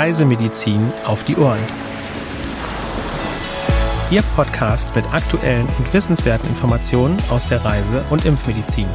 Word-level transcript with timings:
Reisemedizin 0.00 0.94
auf 1.04 1.24
die 1.24 1.36
Ohren. 1.36 1.62
Ihr 4.10 4.22
Podcast 4.34 4.96
mit 4.96 5.04
aktuellen 5.12 5.66
und 5.76 5.92
wissenswerten 5.92 6.48
Informationen 6.48 7.18
aus 7.28 7.46
der 7.46 7.62
Reise- 7.62 8.02
und 8.08 8.24
Impfmedizin. 8.24 8.88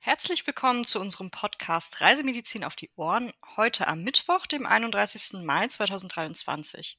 Herzlich 0.00 0.46
willkommen 0.46 0.84
zu 0.84 1.00
unserem 1.00 1.30
Podcast 1.30 2.02
Reisemedizin 2.02 2.62
auf 2.62 2.76
die 2.76 2.90
Ohren, 2.96 3.32
heute 3.56 3.88
am 3.88 4.02
Mittwoch, 4.02 4.46
dem 4.46 4.66
31. 4.66 5.42
Mai 5.44 5.66
2023. 5.66 6.98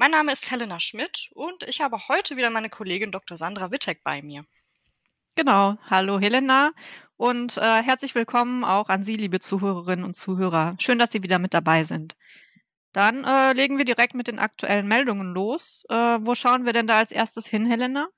Mein 0.00 0.12
Name 0.12 0.32
ist 0.32 0.50
Helena 0.50 0.80
Schmidt 0.80 1.28
und 1.34 1.62
ich 1.64 1.82
habe 1.82 2.08
heute 2.08 2.38
wieder 2.38 2.48
meine 2.48 2.70
Kollegin 2.70 3.12
Dr. 3.12 3.36
Sandra 3.36 3.70
Wittek 3.70 4.02
bei 4.02 4.22
mir. 4.22 4.46
Genau, 5.36 5.76
hallo 5.90 6.18
Helena 6.18 6.72
und 7.18 7.58
äh, 7.58 7.82
herzlich 7.82 8.14
willkommen 8.14 8.64
auch 8.64 8.88
an 8.88 9.04
Sie, 9.04 9.16
liebe 9.16 9.40
Zuhörerinnen 9.40 10.06
und 10.06 10.16
Zuhörer. 10.16 10.74
Schön, 10.80 10.98
dass 10.98 11.12
Sie 11.12 11.22
wieder 11.22 11.38
mit 11.38 11.52
dabei 11.52 11.84
sind. 11.84 12.16
Dann 12.94 13.24
äh, 13.24 13.52
legen 13.52 13.76
wir 13.76 13.84
direkt 13.84 14.14
mit 14.14 14.26
den 14.26 14.38
aktuellen 14.38 14.88
Meldungen 14.88 15.34
los. 15.34 15.84
Äh, 15.90 15.94
wo 16.22 16.34
schauen 16.34 16.64
wir 16.64 16.72
denn 16.72 16.86
da 16.86 16.96
als 16.96 17.12
erstes 17.12 17.46
hin, 17.46 17.66
Helena? 17.66 18.08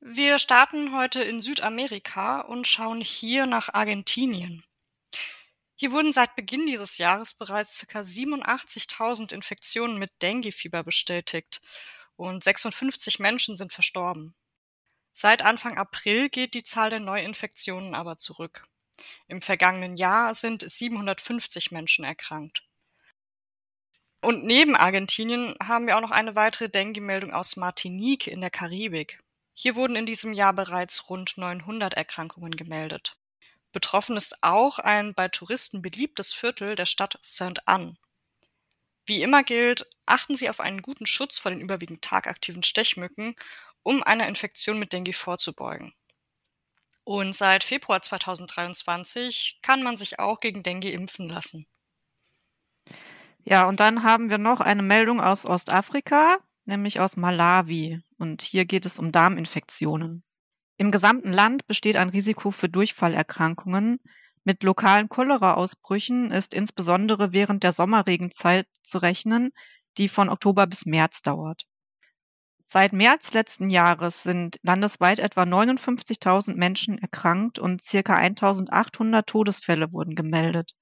Wir 0.00 0.38
starten 0.38 0.96
heute 0.96 1.20
in 1.20 1.42
Südamerika 1.42 2.40
und 2.40 2.66
schauen 2.66 3.02
hier 3.02 3.44
nach 3.44 3.74
Argentinien. 3.74 4.64
Hier 5.80 5.92
wurden 5.92 6.12
seit 6.12 6.36
Beginn 6.36 6.66
dieses 6.66 6.98
Jahres 6.98 7.32
bereits 7.32 7.86
ca. 7.88 8.00
87.000 8.00 9.32
Infektionen 9.32 9.96
mit 9.96 10.12
Denguefieber 10.20 10.84
bestätigt 10.84 11.62
und 12.16 12.44
56 12.44 13.18
Menschen 13.18 13.56
sind 13.56 13.72
verstorben. 13.72 14.34
Seit 15.14 15.40
Anfang 15.40 15.78
April 15.78 16.28
geht 16.28 16.52
die 16.52 16.64
Zahl 16.64 16.90
der 16.90 17.00
Neuinfektionen 17.00 17.94
aber 17.94 18.18
zurück. 18.18 18.60
Im 19.26 19.40
vergangenen 19.40 19.96
Jahr 19.96 20.34
sind 20.34 20.70
750 20.70 21.70
Menschen 21.70 22.04
erkrankt. 22.04 22.62
Und 24.20 24.44
neben 24.44 24.76
Argentinien 24.76 25.54
haben 25.66 25.86
wir 25.86 25.96
auch 25.96 26.02
noch 26.02 26.10
eine 26.10 26.36
weitere 26.36 26.68
Dengue-Meldung 26.68 27.32
aus 27.32 27.56
Martinique 27.56 28.26
in 28.26 28.42
der 28.42 28.50
Karibik. 28.50 29.18
Hier 29.54 29.76
wurden 29.76 29.96
in 29.96 30.04
diesem 30.04 30.34
Jahr 30.34 30.52
bereits 30.52 31.08
rund 31.08 31.38
900 31.38 31.94
Erkrankungen 31.94 32.54
gemeldet. 32.54 33.16
Betroffen 33.72 34.16
ist 34.16 34.42
auch 34.42 34.78
ein 34.78 35.14
bei 35.14 35.28
Touristen 35.28 35.82
beliebtes 35.82 36.32
Viertel 36.32 36.74
der 36.74 36.86
Stadt 36.86 37.18
Saint-Anne. 37.20 37.96
Wie 39.06 39.22
immer 39.22 39.42
gilt, 39.42 39.86
achten 40.06 40.36
Sie 40.36 40.48
auf 40.50 40.60
einen 40.60 40.82
guten 40.82 41.06
Schutz 41.06 41.38
vor 41.38 41.50
den 41.50 41.60
überwiegend 41.60 42.02
tagaktiven 42.02 42.62
Stechmücken, 42.62 43.34
um 43.82 44.02
einer 44.02 44.28
Infektion 44.28 44.78
mit 44.78 44.92
Dengue 44.92 45.14
vorzubeugen. 45.14 45.94
Und 47.04 47.34
seit 47.34 47.64
Februar 47.64 48.02
2023 48.02 49.58
kann 49.62 49.82
man 49.82 49.96
sich 49.96 50.18
auch 50.18 50.40
gegen 50.40 50.62
Dengue 50.62 50.90
impfen 50.90 51.28
lassen. 51.28 51.66
Ja, 53.42 53.66
und 53.68 53.80
dann 53.80 54.02
haben 54.02 54.30
wir 54.30 54.38
noch 54.38 54.60
eine 54.60 54.82
Meldung 54.82 55.20
aus 55.20 55.46
Ostafrika, 55.46 56.38
nämlich 56.66 57.00
aus 57.00 57.16
Malawi. 57.16 58.00
Und 58.18 58.42
hier 58.42 58.64
geht 58.64 58.84
es 58.86 58.98
um 58.98 59.12
Darminfektionen. 59.12 60.22
Im 60.80 60.90
gesamten 60.90 61.30
Land 61.30 61.66
besteht 61.66 61.96
ein 61.96 62.08
Risiko 62.08 62.52
für 62.52 62.70
Durchfallerkrankungen. 62.70 64.00
Mit 64.44 64.62
lokalen 64.62 65.10
Cholera-Ausbrüchen 65.10 66.30
ist 66.30 66.54
insbesondere 66.54 67.34
während 67.34 67.64
der 67.64 67.72
Sommerregenzeit 67.72 68.66
zu 68.82 68.96
rechnen, 68.96 69.50
die 69.98 70.08
von 70.08 70.30
Oktober 70.30 70.66
bis 70.66 70.86
März 70.86 71.20
dauert. 71.20 71.66
Seit 72.62 72.94
März 72.94 73.34
letzten 73.34 73.68
Jahres 73.68 74.22
sind 74.22 74.58
landesweit 74.62 75.18
etwa 75.18 75.42
59.000 75.42 76.54
Menschen 76.54 76.96
erkrankt 76.96 77.58
und 77.58 77.82
circa 77.82 78.16
1.800 78.16 79.26
Todesfälle 79.26 79.92
wurden 79.92 80.14
gemeldet. 80.14 80.72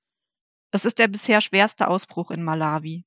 Es 0.70 0.84
ist 0.84 1.00
der 1.00 1.08
bisher 1.08 1.40
schwerste 1.40 1.88
Ausbruch 1.88 2.30
in 2.30 2.44
Malawi. 2.44 3.04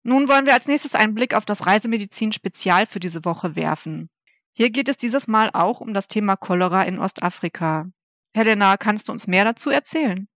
Nun 0.05 0.27
wollen 0.27 0.45
wir 0.45 0.53
als 0.53 0.67
nächstes 0.67 0.95
einen 0.95 1.15
Blick 1.15 1.33
auf 1.33 1.45
das 1.45 1.65
Reisemedizin-Spezial 1.65 2.85
für 2.85 2.99
diese 2.99 3.23
Woche 3.23 3.55
werfen. 3.55 4.09
Hier 4.51 4.71
geht 4.71 4.89
es 4.89 4.97
dieses 4.97 5.29
Mal 5.29 5.51
auch 5.53 5.79
um 5.79 5.93
das 5.93 6.09
Thema 6.09 6.35
Cholera 6.35 6.83
in 6.83 6.99
Ostafrika. 6.99 7.85
Helena, 8.33 8.75
kannst 8.75 9.07
du 9.07 9.13
uns 9.13 9.27
mehr 9.27 9.45
dazu 9.45 9.69
erzählen? 9.69 10.27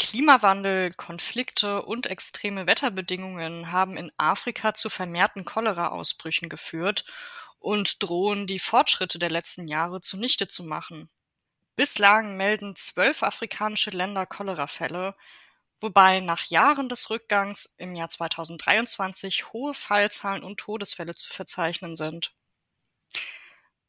Klimawandel, 0.00 0.92
Konflikte 0.94 1.82
und 1.82 2.06
extreme 2.06 2.66
Wetterbedingungen 2.66 3.70
haben 3.70 3.98
in 3.98 4.10
Afrika 4.16 4.72
zu 4.72 4.88
vermehrten 4.88 5.44
Cholera-Ausbrüchen 5.44 6.48
geführt 6.48 7.04
und 7.58 8.02
drohen 8.02 8.46
die 8.46 8.58
Fortschritte 8.58 9.18
der 9.18 9.28
letzten 9.28 9.68
Jahre 9.68 10.00
zunichte 10.00 10.48
zu 10.48 10.64
machen. 10.64 11.10
Bislang 11.76 12.38
melden 12.38 12.76
zwölf 12.76 13.22
afrikanische 13.22 13.90
Länder 13.90 14.24
Cholerafälle, 14.24 15.14
wobei 15.80 16.20
nach 16.20 16.46
Jahren 16.46 16.88
des 16.88 17.10
Rückgangs 17.10 17.74
im 17.76 17.94
Jahr 17.94 18.08
2023 18.08 19.52
hohe 19.52 19.74
Fallzahlen 19.74 20.42
und 20.42 20.60
Todesfälle 20.60 21.14
zu 21.14 21.28
verzeichnen 21.28 21.94
sind. 21.94 22.32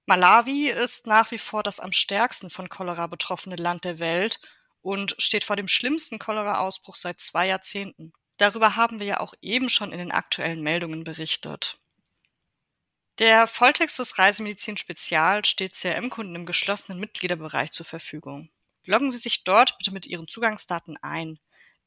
Malawi 0.06 0.72
ist 0.72 1.08
nach 1.08 1.32
wie 1.32 1.38
vor 1.38 1.64
das 1.64 1.80
am 1.80 1.94
stärksten 1.94 2.50
von 2.50 2.68
Cholera 2.68 3.08
betroffene 3.08 3.56
Land 3.56 3.86
der 3.86 4.00
Welt 4.00 4.42
und 4.82 5.16
steht 5.20 5.44
vor 5.44 5.56
dem 5.56 5.68
schlimmsten 5.68 6.20
Cholera-Ausbruch 6.20 6.96
seit 6.96 7.20
zwei 7.20 7.48
Jahrzehnten. 7.48 8.14
Darüber 8.38 8.76
haben 8.76 9.00
wir 9.00 9.06
ja 9.06 9.20
auch 9.20 9.34
eben 9.42 9.70
schon 9.70 9.92
in 9.92 10.00
den 10.00 10.12
aktuellen 10.12 10.62
Meldungen 10.62 11.04
berichtet. 11.04 11.80
Der 13.20 13.46
Volltext 13.46 14.00
des 14.00 14.18
Reisemedizin 14.18 14.78
Spezial 14.78 15.46
steht 15.46 15.74
CRM-Kunden 15.74 16.34
im 16.34 16.46
geschlossenen 16.46 17.00
Mitgliederbereich 17.00 17.72
zur 17.72 17.86
Verfügung. 17.86 18.50
Loggen 18.84 19.12
Sie 19.12 19.20
sich 19.20 19.44
dort 19.44 19.78
bitte 19.78 19.92
mit 19.92 20.08
Ihren 20.08 20.28
Zugangsdaten 20.28 20.98
ein. 21.04 21.38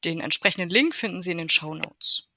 Den 0.05 0.21
entsprechenden 0.21 0.69
Link 0.69 0.95
finden 0.95 1.21
Sie 1.21 1.31
in 1.31 1.39
den 1.39 1.49
Show 1.49 1.73
Notes. 1.73 2.29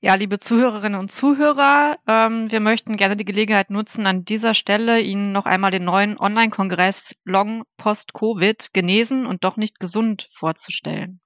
Ja, 0.00 0.14
liebe 0.14 0.38
Zuhörerinnen 0.38 1.00
und 1.00 1.10
Zuhörer, 1.10 1.96
ähm, 2.06 2.50
wir 2.50 2.60
möchten 2.60 2.96
gerne 2.96 3.16
die 3.16 3.24
Gelegenheit 3.24 3.70
nutzen, 3.70 4.06
an 4.06 4.24
dieser 4.24 4.54
Stelle 4.54 5.00
Ihnen 5.00 5.32
noch 5.32 5.46
einmal 5.46 5.70
den 5.70 5.84
neuen 5.84 6.18
Online-Kongress 6.18 7.14
Long 7.24 7.64
Post-Covid 7.76 8.72
genesen 8.74 9.26
und 9.26 9.42
doch 9.42 9.56
nicht 9.56 9.80
gesund 9.80 10.28
vorzustellen. 10.30 11.20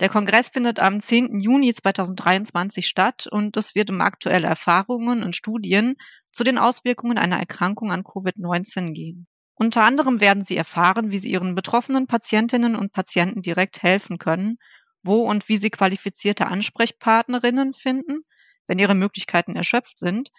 Der 0.00 0.08
Kongress 0.08 0.48
findet 0.48 0.80
am 0.80 1.00
10. 1.00 1.40
Juni 1.40 1.72
2023 1.72 2.86
statt 2.86 3.28
und 3.30 3.56
es 3.56 3.74
wird 3.74 3.88
um 3.88 4.00
aktuelle 4.00 4.48
Erfahrungen 4.48 5.22
und 5.22 5.36
Studien 5.36 5.94
zu 6.32 6.42
den 6.42 6.58
Auswirkungen 6.58 7.18
einer 7.18 7.38
Erkrankung 7.38 7.92
an 7.92 8.02
Covid-19 8.02 8.92
gehen. 8.92 9.26
Unter 9.54 9.84
anderem 9.84 10.20
werden 10.20 10.44
Sie 10.44 10.56
erfahren, 10.56 11.12
wie 11.12 11.18
Sie 11.18 11.30
Ihren 11.30 11.54
betroffenen 11.54 12.08
Patientinnen 12.08 12.74
und 12.74 12.92
Patienten 12.92 13.42
direkt 13.42 13.82
helfen 13.82 14.18
können 14.18 14.58
wo 15.02 15.22
und 15.22 15.48
wie 15.48 15.56
sie 15.56 15.70
qualifizierte 15.70 16.46
Ansprechpartnerinnen 16.46 17.74
finden, 17.74 18.20
wenn 18.66 18.78
ihre 18.78 18.94
Möglichkeiten 18.94 19.56
erschöpft 19.56 19.98
sind 19.98 20.30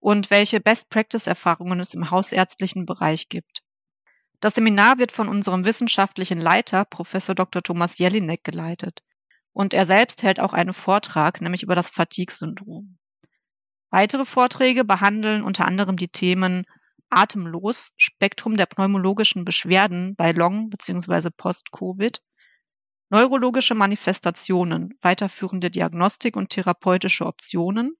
und 0.00 0.30
welche 0.30 0.60
Best-Practice-Erfahrungen 0.60 1.80
es 1.80 1.94
im 1.94 2.10
hausärztlichen 2.10 2.86
Bereich 2.86 3.28
gibt. 3.28 3.62
Das 4.40 4.54
Seminar 4.54 4.98
wird 4.98 5.10
von 5.10 5.28
unserem 5.28 5.64
wissenschaftlichen 5.64 6.40
Leiter, 6.40 6.84
Professor 6.84 7.34
Dr. 7.34 7.62
Thomas 7.62 7.98
Jelinek, 7.98 8.44
geleitet. 8.44 9.02
Und 9.52 9.74
er 9.74 9.84
selbst 9.84 10.22
hält 10.22 10.38
auch 10.38 10.52
einen 10.52 10.72
Vortrag, 10.72 11.40
nämlich 11.40 11.64
über 11.64 11.74
das 11.74 11.90
Fatigue-Syndrom. 11.90 12.98
Weitere 13.90 14.24
Vorträge 14.24 14.84
behandeln 14.84 15.42
unter 15.42 15.64
anderem 15.64 15.96
die 15.96 16.08
Themen 16.08 16.64
Atemlos, 17.10 17.90
Spektrum 17.96 18.56
der 18.56 18.66
pneumologischen 18.66 19.44
Beschwerden 19.44 20.14
bei 20.14 20.32
Long- 20.32 20.68
bzw. 20.70 21.30
Post-Covid 21.36 22.20
Neurologische 23.10 23.74
Manifestationen, 23.74 24.94
weiterführende 25.00 25.70
Diagnostik 25.70 26.36
und 26.36 26.50
therapeutische 26.50 27.24
Optionen, 27.24 27.96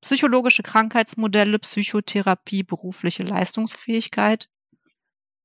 psychologische 0.00 0.62
Krankheitsmodelle, 0.62 1.58
Psychotherapie, 1.60 2.64
berufliche 2.64 3.22
Leistungsfähigkeit, 3.22 4.48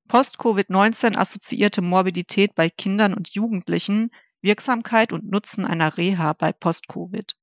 Post-Covid-19 0.08 1.16
assoziierte 1.16 1.84
Morbidität 1.84 2.56
bei 2.56 2.70
Kindern 2.70 3.14
und 3.14 3.30
Jugendlichen, 3.30 4.10
Wirksamkeit 4.42 5.14
und 5.14 5.30
Nutzen 5.30 5.66
einer 5.66 5.98
Reha 5.98 6.34
bei 6.34 6.52
Post-Covid 6.52 7.36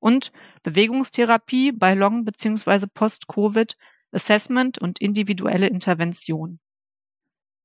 und 0.00 0.32
Bewegungstherapie 0.64 1.70
bei 1.70 1.94
Long- 1.94 2.24
bzw. 2.24 2.88
Post-Covid, 2.92 3.76
Assessment 4.10 4.78
und 4.78 5.00
individuelle 5.00 5.68
Intervention. 5.68 6.58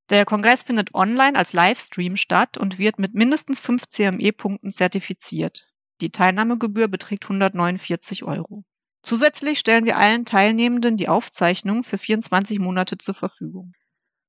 Der 0.09 0.25
Kongress 0.25 0.63
findet 0.63 0.95
online 0.95 1.37
als 1.37 1.53
Livestream 1.53 2.15
statt 2.15 2.57
und 2.57 2.79
wird 2.79 2.97
mit 2.97 3.13
mindestens 3.13 3.59
fünf 3.59 3.87
CME-Punkten 3.87 4.71
zertifiziert. 4.71 5.67
Die 6.01 6.09
Teilnahmegebühr 6.09 6.87
beträgt 6.87 7.25
149 7.25 8.23
Euro. 8.23 8.63
Zusätzlich 9.03 9.59
stellen 9.59 9.85
wir 9.85 9.97
allen 9.97 10.25
Teilnehmenden 10.25 10.97
die 10.97 11.09
Aufzeichnung 11.09 11.83
für 11.83 11.97
24 11.97 12.59
Monate 12.59 12.97
zur 12.97 13.13
Verfügung. 13.13 13.73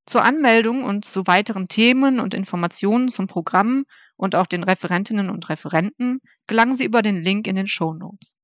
Zur 0.07 0.23
Anmeldung 0.23 0.85
und 0.85 1.05
zu 1.05 1.27
weiteren 1.27 1.69
Themen 1.69 2.21
und 2.21 2.35
Informationen 2.35 3.09
zum 3.09 3.27
Programm 3.27 3.85
und 4.17 4.35
auch 4.35 4.47
den 4.47 4.65
Referentinnen 4.65 5.31
und 5.31 5.49
Referenten 5.49 6.21
gelangen 6.47 6.75
Sie 6.75 6.85
über 6.85 7.01
den 7.01 7.23
Link 7.23 7.47
in 7.47 7.57
den 7.57 7.67
Show 7.67 7.95
Notes. 7.95 8.35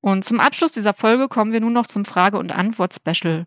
Und 0.00 0.24
zum 0.24 0.40
Abschluss 0.40 0.72
dieser 0.72 0.94
Folge 0.94 1.28
kommen 1.28 1.52
wir 1.52 1.60
nun 1.60 1.72
noch 1.72 1.86
zum 1.86 2.04
Frage- 2.04 2.38
und 2.38 2.52
Antwort-Special. 2.52 3.46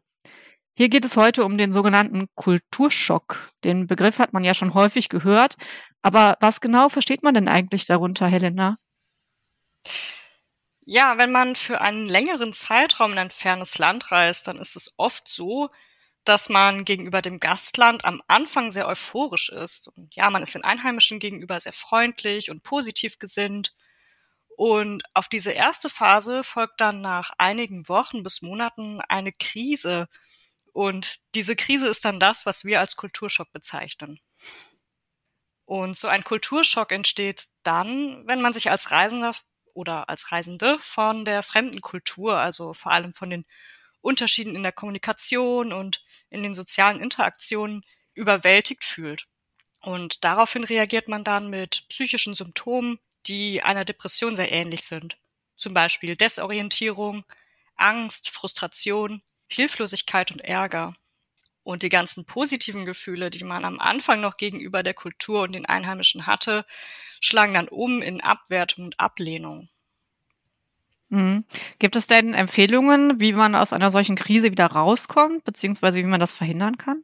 Hier 0.73 0.89
geht 0.89 1.05
es 1.05 1.17
heute 1.17 1.43
um 1.43 1.57
den 1.57 1.73
sogenannten 1.73 2.27
Kulturschock. 2.35 3.51
Den 3.63 3.87
Begriff 3.87 4.19
hat 4.19 4.33
man 4.33 4.43
ja 4.43 4.53
schon 4.53 4.73
häufig 4.73 5.09
gehört. 5.09 5.57
Aber 6.01 6.37
was 6.39 6.61
genau 6.61 6.89
versteht 6.89 7.23
man 7.23 7.33
denn 7.33 7.47
eigentlich 7.47 7.85
darunter, 7.85 8.27
Helena? 8.27 8.77
Ja, 10.83 11.17
wenn 11.17 11.31
man 11.31 11.55
für 11.55 11.81
einen 11.81 12.09
längeren 12.09 12.53
Zeitraum 12.53 13.11
in 13.11 13.19
ein 13.19 13.29
fernes 13.29 13.77
Land 13.77 14.11
reist, 14.11 14.47
dann 14.47 14.57
ist 14.57 14.75
es 14.75 14.91
oft 14.97 15.27
so, 15.27 15.69
dass 16.23 16.49
man 16.49 16.85
gegenüber 16.85 17.21
dem 17.21 17.39
Gastland 17.39 18.05
am 18.05 18.21
Anfang 18.27 18.71
sehr 18.71 18.87
euphorisch 18.87 19.49
ist. 19.49 19.87
Und 19.89 20.15
ja, 20.15 20.29
man 20.29 20.43
ist 20.43 20.55
den 20.55 20.63
Einheimischen 20.63 21.19
gegenüber 21.19 21.59
sehr 21.59 21.73
freundlich 21.73 22.49
und 22.49 22.63
positiv 22.63 23.19
gesinnt. 23.19 23.73
Und 24.57 25.03
auf 25.13 25.27
diese 25.27 25.51
erste 25.51 25.89
Phase 25.89 26.43
folgt 26.43 26.81
dann 26.81 27.01
nach 27.01 27.31
einigen 27.37 27.87
Wochen 27.89 28.23
bis 28.23 28.41
Monaten 28.41 29.01
eine 29.01 29.31
Krise, 29.31 30.07
und 30.73 31.19
diese 31.35 31.55
Krise 31.55 31.87
ist 31.87 32.05
dann 32.05 32.19
das, 32.19 32.45
was 32.45 32.65
wir 32.65 32.79
als 32.79 32.95
Kulturschock 32.95 33.51
bezeichnen. 33.51 34.19
Und 35.65 35.97
so 35.97 36.07
ein 36.07 36.23
Kulturschock 36.23 36.91
entsteht 36.91 37.47
dann, 37.63 38.25
wenn 38.27 38.41
man 38.41 38.53
sich 38.53 38.69
als 38.69 38.91
Reisender 38.91 39.33
oder 39.73 40.09
als 40.09 40.31
Reisende 40.31 40.77
von 40.79 41.25
der 41.25 41.43
fremden 41.43 41.81
Kultur, 41.81 42.37
also 42.37 42.73
vor 42.73 42.91
allem 42.91 43.13
von 43.13 43.29
den 43.29 43.45
Unterschieden 44.01 44.55
in 44.55 44.63
der 44.63 44.71
Kommunikation 44.71 45.71
und 45.71 46.03
in 46.29 46.43
den 46.43 46.53
sozialen 46.53 46.99
Interaktionen 46.99 47.85
überwältigt 48.13 48.83
fühlt. 48.83 49.27
Und 49.81 50.23
daraufhin 50.23 50.63
reagiert 50.63 51.07
man 51.07 51.23
dann 51.23 51.49
mit 51.49 51.87
psychischen 51.89 52.35
Symptomen, 52.35 52.99
die 53.27 53.61
einer 53.61 53.85
Depression 53.85 54.35
sehr 54.35 54.51
ähnlich 54.51 54.83
sind. 54.83 55.17
Zum 55.55 55.73
Beispiel 55.73 56.15
Desorientierung, 56.15 57.23
Angst, 57.75 58.29
Frustration, 58.29 59.21
Hilflosigkeit 59.53 60.31
und 60.31 60.39
Ärger. 60.41 60.95
Und 61.63 61.83
die 61.83 61.89
ganzen 61.89 62.25
positiven 62.25 62.85
Gefühle, 62.85 63.29
die 63.29 63.43
man 63.43 63.65
am 63.65 63.79
Anfang 63.79 64.19
noch 64.19 64.37
gegenüber 64.37 64.81
der 64.81 64.95
Kultur 64.95 65.43
und 65.43 65.53
den 65.53 65.67
Einheimischen 65.67 66.25
hatte, 66.25 66.65
schlagen 67.19 67.53
dann 67.53 67.67
um 67.67 68.01
in 68.01 68.21
Abwertung 68.21 68.85
und 68.85 68.99
Ablehnung. 68.99 69.69
Mhm. 71.09 71.43
Gibt 71.77 71.95
es 71.95 72.07
denn 72.07 72.33
Empfehlungen, 72.33 73.19
wie 73.19 73.33
man 73.33 73.53
aus 73.53 73.73
einer 73.73 73.91
solchen 73.91 74.15
Krise 74.15 74.49
wieder 74.49 74.67
rauskommt, 74.67 75.43
beziehungsweise 75.43 75.99
wie 75.99 76.03
man 76.03 76.21
das 76.21 76.31
verhindern 76.31 76.77
kann? 76.77 77.03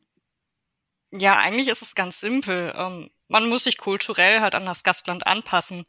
Ja, 1.11 1.37
eigentlich 1.37 1.67
ist 1.67 1.81
es 1.81 1.93
ganz 1.93 2.19
simpel. 2.19 2.73
Ähm, 2.75 3.11
man 3.27 3.49
muss 3.49 3.65
sich 3.65 3.77
kulturell 3.77 4.39
halt 4.39 4.55
an 4.55 4.65
das 4.65 4.83
Gastland 4.83 5.27
anpassen. 5.27 5.85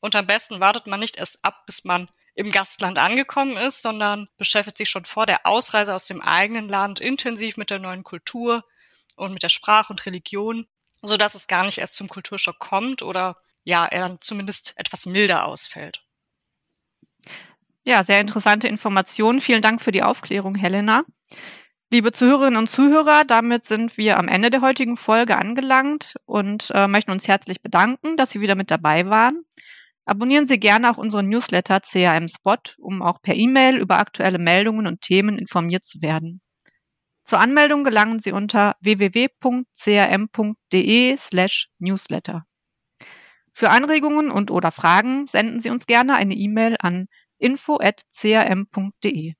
Und 0.00 0.14
am 0.16 0.26
besten 0.26 0.60
wartet 0.60 0.86
man 0.86 1.00
nicht 1.00 1.16
erst 1.16 1.44
ab, 1.44 1.64
bis 1.66 1.84
man 1.84 2.08
im 2.36 2.52
Gastland 2.52 2.98
angekommen 2.98 3.56
ist, 3.56 3.82
sondern 3.82 4.28
beschäftigt 4.36 4.76
sich 4.76 4.90
schon 4.90 5.06
vor 5.06 5.26
der 5.26 5.46
Ausreise 5.46 5.94
aus 5.94 6.06
dem 6.06 6.20
eigenen 6.20 6.68
Land 6.68 7.00
intensiv 7.00 7.56
mit 7.56 7.70
der 7.70 7.78
neuen 7.78 8.04
Kultur 8.04 8.62
und 9.16 9.32
mit 9.32 9.42
der 9.42 9.48
Sprache 9.48 9.92
und 9.92 10.04
Religion, 10.04 10.66
so 11.02 11.16
dass 11.16 11.34
es 11.34 11.48
gar 11.48 11.64
nicht 11.64 11.78
erst 11.78 11.94
zum 11.94 12.08
Kulturschock 12.08 12.58
kommt 12.58 13.02
oder 13.02 13.36
ja, 13.64 13.86
er 13.86 14.00
dann 14.00 14.20
zumindest 14.20 14.74
etwas 14.76 15.06
milder 15.06 15.46
ausfällt. 15.46 16.02
Ja, 17.84 18.02
sehr 18.02 18.20
interessante 18.20 18.68
Informationen. 18.68 19.40
Vielen 19.40 19.62
Dank 19.62 19.80
für 19.80 19.92
die 19.92 20.02
Aufklärung, 20.02 20.54
Helena. 20.56 21.04
Liebe 21.90 22.12
Zuhörerinnen 22.12 22.58
und 22.58 22.68
Zuhörer, 22.68 23.24
damit 23.24 23.64
sind 23.64 23.96
wir 23.96 24.18
am 24.18 24.28
Ende 24.28 24.50
der 24.50 24.60
heutigen 24.60 24.96
Folge 24.96 25.38
angelangt 25.38 26.16
und 26.26 26.70
äh, 26.74 26.88
möchten 26.88 27.12
uns 27.12 27.28
herzlich 27.28 27.62
bedanken, 27.62 28.16
dass 28.16 28.30
Sie 28.30 28.40
wieder 28.40 28.56
mit 28.56 28.70
dabei 28.70 29.08
waren. 29.08 29.44
Abonnieren 30.06 30.46
Sie 30.46 30.58
gerne 30.60 30.90
auch 30.90 30.98
unseren 30.98 31.28
Newsletter 31.28 31.80
CRM 31.80 32.28
Spot, 32.28 32.56
um 32.78 33.02
auch 33.02 33.20
per 33.20 33.34
E-Mail 33.34 33.76
über 33.76 33.98
aktuelle 33.98 34.38
Meldungen 34.38 34.86
und 34.86 35.00
Themen 35.00 35.36
informiert 35.36 35.84
zu 35.84 36.00
werden. 36.00 36.40
Zur 37.24 37.40
Anmeldung 37.40 37.82
gelangen 37.82 38.20
Sie 38.20 38.30
unter 38.30 38.76
www.crm.de 38.80 39.66
slash 41.18 41.68
newsletter. 41.80 42.46
Für 43.52 43.70
Anregungen 43.70 44.30
und 44.30 44.52
oder 44.52 44.70
Fragen 44.70 45.26
senden 45.26 45.58
Sie 45.58 45.70
uns 45.70 45.86
gerne 45.86 46.14
eine 46.14 46.34
E-Mail 46.34 46.76
an 46.78 47.08
info.crm.de. 47.38 49.32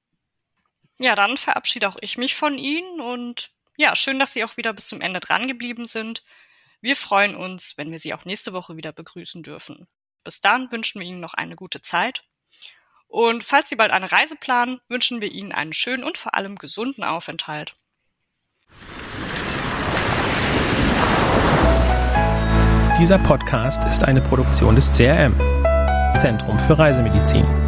Ja, 0.99 1.15
dann 1.15 1.37
verabschiede 1.37 1.89
auch 1.89 1.99
ich 2.01 2.19
mich 2.19 2.35
von 2.35 2.59
Ihnen 2.59 3.01
und 3.01 3.51
ja, 3.77 3.95
schön, 3.95 4.19
dass 4.19 4.33
Sie 4.33 4.43
auch 4.43 4.57
wieder 4.57 4.73
bis 4.73 4.89
zum 4.89 5.01
Ende 5.01 5.21
dran 5.21 5.47
geblieben 5.47 5.87
sind. 5.87 6.25
Wir 6.81 6.97
freuen 6.97 7.37
uns, 7.37 7.77
wenn 7.77 7.93
wir 7.93 8.01
Sie 8.01 8.15
auch 8.15 8.25
nächste 8.25 8.53
Woche 8.53 8.77
wieder 8.77 8.93
begrüßen 8.93 9.45
dürfen. 9.45 9.87
Bis 10.27 10.41
dann 10.41 10.73
wünschen 10.73 11.01
wir 11.01 11.07
Ihnen 11.07 11.21
noch 11.21 11.35
eine 11.35 11.55
gute 11.55 11.81
Zeit. 11.81 12.25
Und 13.07 13.45
falls 13.45 13.69
Sie 13.69 13.77
bald 13.77 13.93
eine 13.93 14.11
Reise 14.11 14.35
planen, 14.35 14.81
wünschen 14.89 15.21
wir 15.21 15.31
Ihnen 15.31 15.53
einen 15.53 15.73
schönen 15.73 16.03
und 16.03 16.19
vor 16.19 16.35
allem 16.35 16.57
gesunden 16.57 17.05
Aufenthalt. 17.05 17.77
Dieser 22.99 23.21
Podcast 23.21 23.85
ist 23.85 24.03
eine 24.03 24.21
Produktion 24.21 24.75
des 24.75 24.91
CRM, 24.91 25.39
Zentrum 26.21 26.59
für 26.67 26.77
Reisemedizin. 26.77 27.66